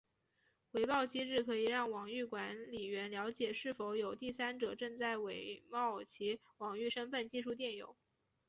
[0.71, 7.95] 回报机制可以让网域管理员了解是否有第三者正在伪冒其网域身份寄出电邮。